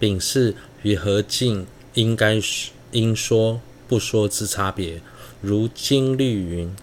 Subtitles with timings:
[0.00, 2.40] 秉事与何进应该
[2.92, 5.02] 应说不说之差别。
[5.42, 6.74] 如经律云：“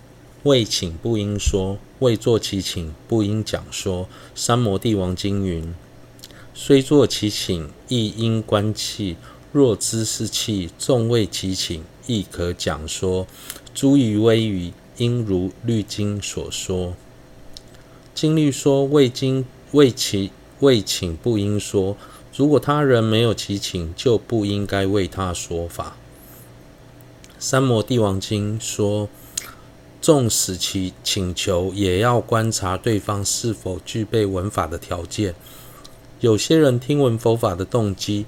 [0.43, 5.73] 未请不应说，未作其请不应讲说。”三摩地王经云
[6.53, 9.15] ：“虽作其请，亦应观气；
[9.51, 13.25] 若知是气，纵未其请，亦可讲说。”
[13.73, 16.93] 诸余微语，应如律经所说。
[18.13, 20.29] 经律说：“未经未其
[20.59, 21.97] 未请不应说。”
[22.37, 25.97] 如果他人没有其请，就不应该为他说法。
[27.39, 29.09] 三摩地王经说，
[29.99, 35.33] 纵使其请求，也要观察对方是否具备闻法的条件。
[36.19, 38.27] 有些人听闻佛法的动机，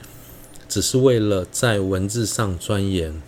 [0.68, 3.21] 只是为了在文字上钻研，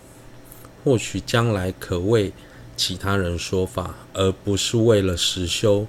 [0.82, 2.32] 或许将来可为
[2.76, 5.86] 其他人说法，而不是为了实修。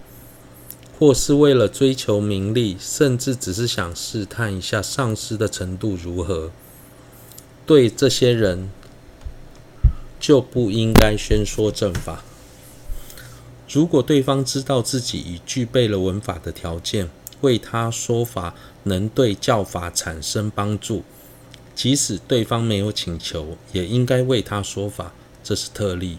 [1.00, 6.52] 或是为了追求名利，甚至只是想试探一下上师的程度如何，
[7.66, 8.70] 对这些人
[10.20, 12.24] 就不应该宣说正法。
[13.68, 17.10] 如果对方知道自己已具备了闻法的条件，
[17.42, 21.04] 为他说法能对教法产生帮助，
[21.76, 25.12] 即使对方没有请求，也应该为他说法，
[25.44, 26.18] 这是特例。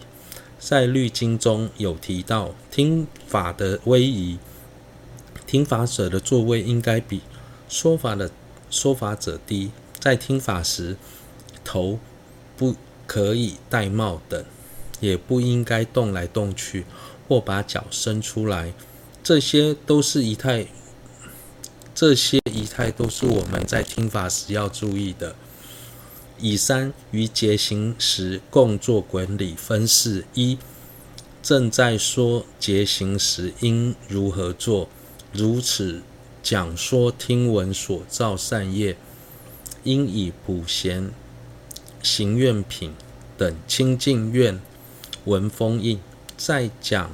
[0.59, 4.37] 在律经中有提到听法的威仪。
[5.47, 7.21] 听法者的座位应该比
[7.69, 8.31] 说法的
[8.69, 10.97] 说法者低，在听法时，
[11.63, 11.99] 头
[12.57, 14.43] 不可以戴帽等，
[14.99, 16.85] 也不应该动来动去
[17.27, 18.73] 或把脚伸出来，
[19.23, 20.67] 这些都是仪态，
[21.93, 25.35] 这些仪态都是我们在听法时要注意的。
[26.37, 30.57] 以三于结行时共作管理分四：一
[31.41, 34.89] 正在说结行时应如何做。
[35.37, 36.01] 如此
[36.41, 38.95] 讲说听闻所造善业，
[39.83, 41.11] 应以普贤
[42.01, 42.93] 行愿品
[43.37, 44.61] 等清净愿
[45.25, 45.99] 闻封印。
[46.37, 47.11] 在讲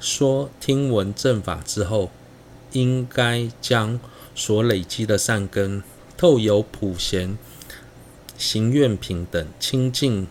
[0.00, 2.10] 说听闻正法之后，
[2.72, 4.00] 应该将
[4.34, 5.84] 所累积的善根，
[6.16, 7.38] 透由普贤
[8.36, 10.26] 行愿品等清净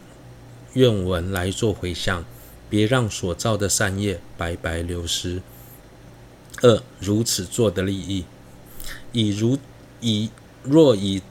[0.73, 2.25] 愿闻来做回向，
[2.69, 5.41] 别让所造的善业白白流失。
[6.61, 8.25] 二如此做的利益，
[9.13, 9.57] 以如
[10.01, 10.29] 以
[10.63, 11.21] 若以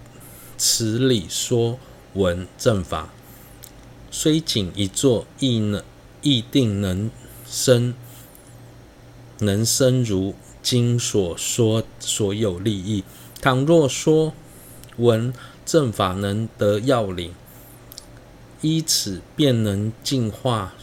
[0.57, 1.79] 此理说
[2.15, 3.11] 闻正法，
[4.11, 5.83] 虽仅一座，亦能
[6.23, 7.11] 亦定能
[7.47, 7.95] 生
[9.39, 13.05] 能生如经所说所有利益。
[13.41, 14.33] 倘若说
[14.97, 15.33] 闻
[15.65, 17.35] 正法能得要领，
[18.63, 20.75] 依此便能净化。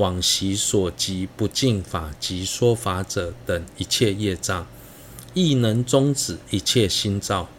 [0.00, 4.66] 往昔所及不净法及说法者等一切业障，
[5.34, 7.50] 亦能终止一切心造。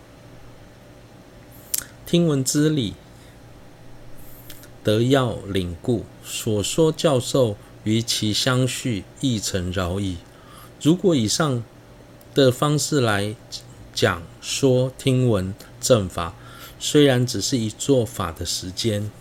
[2.07, 2.96] 听闻之理
[4.84, 10.18] 得要领故，所说教授与其相续亦成饶益。
[10.81, 11.63] 如果以上
[12.34, 13.35] 的方式来
[13.94, 16.34] 讲说听闻正法，
[16.79, 19.12] 虽然只是一做法的时间，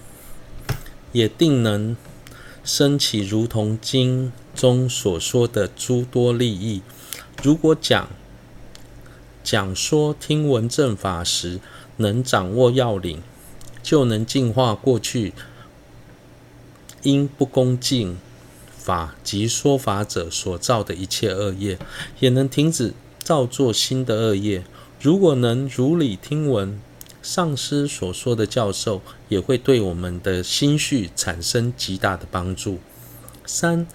[1.12, 1.94] 也定能。
[2.62, 6.82] 升起如同经中所说的诸多利益。
[7.43, 8.09] 如果讲
[9.43, 11.60] 讲说听闻正法时，
[11.97, 13.22] 能掌握要领，
[13.82, 15.32] 就能净化过去
[17.03, 18.19] 因不恭敬
[18.76, 21.78] 法及说法者所造的一切恶业，
[22.19, 24.65] 也能停止造作新的恶业。
[25.00, 26.81] 如果能如理听闻。
[27.22, 32.78] 上师所说的教授也会对我们的心绪产生极大的帮助。
[33.44, 33.86] 三、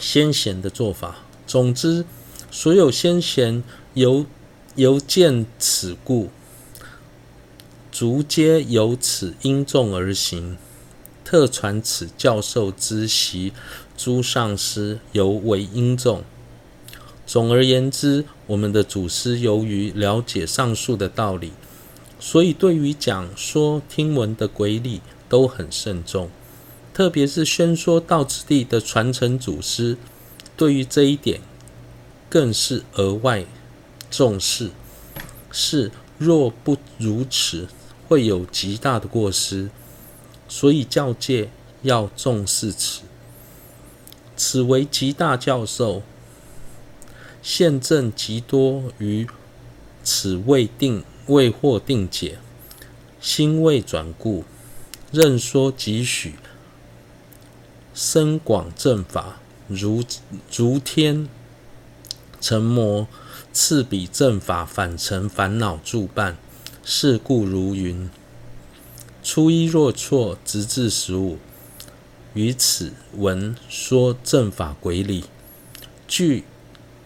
[0.00, 1.18] 先贤的做法。
[1.46, 2.04] 总之，
[2.50, 3.62] 所有先贤
[3.94, 4.26] 由
[4.76, 6.30] 由见此故，
[7.90, 10.56] 逐皆由此因众而行，
[11.24, 13.52] 特传此教授之习
[13.96, 16.22] 诸上师尤为殷重。
[17.26, 21.52] 总而言之，我们的祖师由于了解上述的道理。
[22.22, 26.28] 所以，对于讲说听闻的规律都很慎重，
[26.92, 29.96] 特别是宣说道此地的传承祖师，
[30.54, 31.40] 对于这一点
[32.28, 33.46] 更是额外
[34.10, 34.70] 重视。
[35.50, 37.66] 是若不如此，
[38.06, 39.70] 会有极大的过失。
[40.46, 41.50] 所以教界
[41.82, 43.00] 要重视此。
[44.36, 46.02] 此为极大教授，
[47.42, 49.26] 现证极多于
[50.04, 51.02] 此未定。
[51.30, 52.38] 未获定解，
[53.20, 54.44] 心未转故，
[55.12, 56.34] 任说几许，
[57.94, 59.36] 深广正法，
[59.68, 60.02] 如
[60.52, 61.28] 如天
[62.40, 63.06] 成魔，
[63.52, 66.36] 次彼正法，反成烦恼助伴。
[66.82, 68.10] 是故如云：
[69.22, 71.38] 初一若错，直至十五。
[72.34, 75.26] 于此闻说正法轨理，
[76.08, 76.42] 具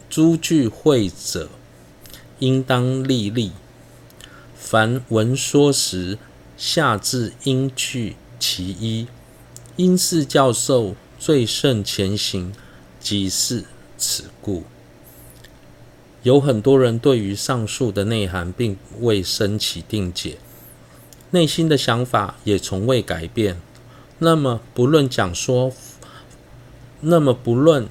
[0.09, 1.51] 诸具会者，
[2.39, 3.53] 应当立立。
[4.65, 6.17] 凡闻说时，
[6.57, 9.07] 下至应去其一。
[9.77, 12.51] 因是教授最胜前行，
[12.99, 13.65] 即是
[13.99, 14.65] 此故。
[16.23, 20.39] 有很多人对于上述的内涵并未生起定解，
[21.33, 23.61] 内心的想法也从未改变。
[24.21, 25.73] 那么不论讲说，
[27.03, 27.87] 那么不论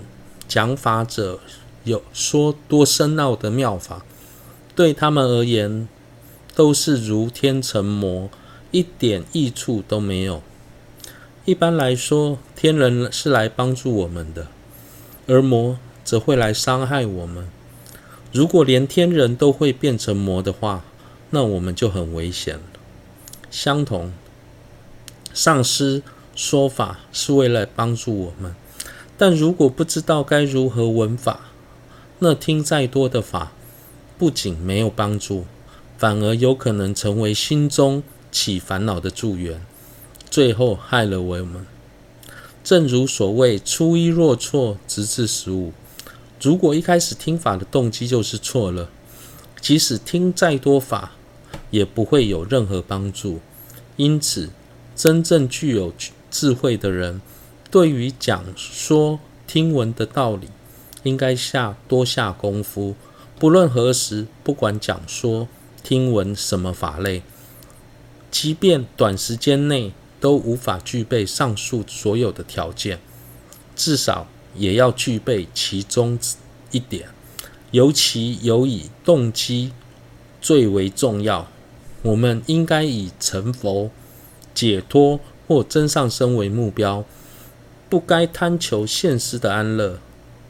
[0.47, 1.39] 讲法者
[1.83, 4.03] 有说多深奥的妙法，
[4.75, 5.87] 对他们而言，
[6.55, 8.29] 都是如天成魔，
[8.71, 10.41] 一点益处都没有。
[11.45, 14.47] 一般来说，天人是来帮助我们的，
[15.27, 17.49] 而魔则会来伤害我们。
[18.31, 20.83] 如果连天人都会变成魔的话，
[21.31, 22.61] 那我们就很危险了。
[23.51, 24.13] 相同，
[25.33, 26.01] 上师
[26.35, 28.55] 说法是为了帮助我们，
[29.17, 31.41] 但如果不知道该如何闻法，
[32.19, 33.51] 那听再多的法，
[34.17, 35.45] 不仅没有帮助，
[36.03, 39.65] 反而有可能成为心中起烦恼的助缘。
[40.29, 41.65] 最后害了我们。
[42.61, 45.71] 正如所谓“初一若错，直至十五”。
[46.43, 48.89] 如果一开始听法的动机就是错了，
[49.61, 51.13] 即使听再多法，
[51.71, 53.39] 也不会有任何帮助。
[53.95, 54.49] 因此，
[54.97, 55.93] 真正具有
[56.29, 57.21] 智慧的人，
[57.71, 60.49] 对于讲说听闻的道理，
[61.03, 62.93] 应该下多下功夫。
[63.39, 65.47] 不论何时，不管讲说
[65.83, 67.21] 听闻什么法类，
[68.31, 69.91] 即便短时间内。
[70.23, 72.97] 都无法具备上述所有的条件，
[73.75, 74.25] 至少
[74.55, 76.17] 也要具备其中
[76.71, 77.09] 一点，
[77.71, 79.73] 尤其有以动机
[80.39, 81.49] 最为重要。
[82.03, 83.91] 我们应该以成佛、
[84.55, 87.03] 解脱或真上生为目标，
[87.89, 89.99] 不该贪求现世的安乐。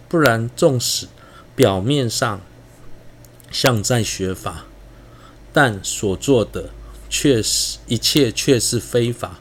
[0.07, 1.07] 不然，纵使
[1.56, 2.41] 表面上
[3.50, 4.65] 像在学法，
[5.53, 6.71] 但所做的
[7.09, 9.39] 却是一切却是非法。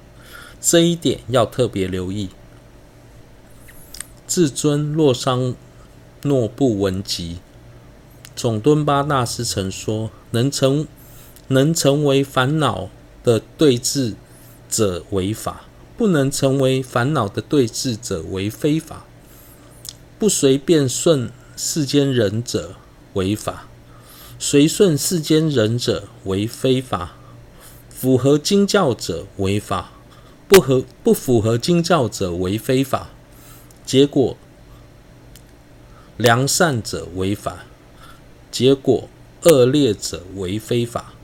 [0.61, 2.29] 这一点要特别留意。
[4.29, 5.55] 至尊洛桑
[6.23, 7.39] 诺布文集
[8.37, 10.87] 总敦巴大师曾说：“能成
[11.49, 12.89] 能成为烦恼
[13.25, 14.15] 的对治
[14.71, 15.65] 者为法，
[15.99, 19.05] 不能成为烦恼的对治者为非法。
[20.19, 22.77] 不随便顺世间人者
[23.15, 23.67] 为法，
[24.45, 27.13] 随顺世间人者为非法。
[27.89, 29.93] 符合经教者为法。”
[30.49, 33.09] 不合不符合经教者为非法，
[33.87, 34.37] 结果
[36.19, 37.65] 良善者为法，
[38.51, 39.09] 结果
[39.45, 41.15] 恶劣者为非法。